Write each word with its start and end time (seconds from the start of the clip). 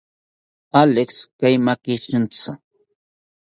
Alex, 0.81 1.11
kaimaki 1.39 1.93
shintzi 2.03 2.49